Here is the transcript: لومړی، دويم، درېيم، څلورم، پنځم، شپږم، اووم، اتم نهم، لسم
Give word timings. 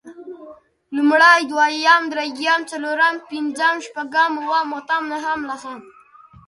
لومړی، 0.95 1.39
دويم، 1.51 2.03
درېيم، 2.11 2.61
څلورم، 2.71 3.15
پنځم، 3.29 3.75
شپږم، 3.85 4.31
اووم، 4.39 4.69
اتم 4.77 5.03
نهم، 5.11 5.39
لسم 5.49 5.79